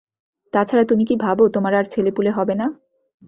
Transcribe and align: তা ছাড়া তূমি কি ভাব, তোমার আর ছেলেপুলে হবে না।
তা 0.53 0.59
ছাড়া 0.63 0.83
তূমি 0.83 1.03
কি 1.05 1.15
ভাব, 1.15 1.37
তোমার 1.47 1.73
আর 1.73 1.85
ছেলেপুলে 1.85 2.31
হবে 2.31 2.53
না। 2.55 2.65